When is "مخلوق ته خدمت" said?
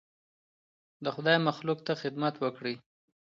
1.47-2.33